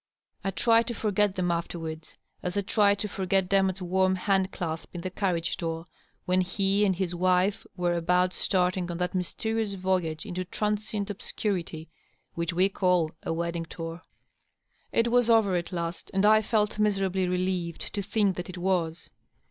[0.43, 2.07] I tried to forget them afterward,
[2.41, 5.85] as I tried to forget Demotte^s warm hand clasp at the carriage door
[6.25, 11.87] when he and his wife were about starting on that mysterious voyage into transient obscurity
[12.33, 13.97] which we call a w^ding<4aur..•
[14.91, 19.11] It was over at last, and I felt miserably relieved to think that it was.